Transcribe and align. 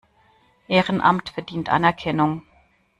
Ehrenamt 0.67 1.29
verdient 1.29 1.69
Anerkennung. 1.69 2.41